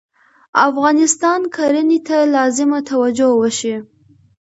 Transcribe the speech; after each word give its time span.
افغانستان 0.67 1.41
کرهنې 1.55 1.99
ته 2.07 2.17
لازمه 2.35 2.79
توجه 2.89 3.29
وشي 3.39 3.75